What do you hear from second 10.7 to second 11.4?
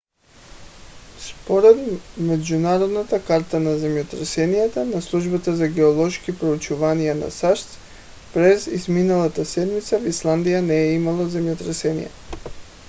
е имало